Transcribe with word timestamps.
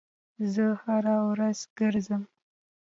زه 0.53 0.65
هره 0.83 1.15
ورځ 1.29 1.59
ګرځم 1.77 2.23